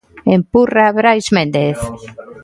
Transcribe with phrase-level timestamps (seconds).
[0.37, 1.79] Empurra Brais Méndez.